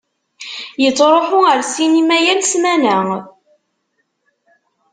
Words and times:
Yettṛuḥu 0.83 1.39
ar 1.51 1.59
ssinima 1.67 2.17
yal 2.25 2.41
ssmana. 2.45 2.97